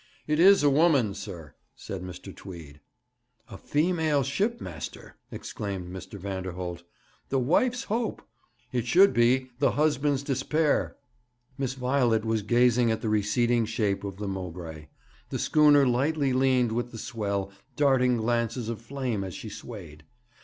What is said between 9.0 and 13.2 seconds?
be the Husband's Despair.' Miss Violet was gazing at the